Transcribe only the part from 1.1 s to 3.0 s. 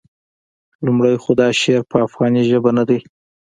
خو دا شعر په افغاني ژبه نه دی.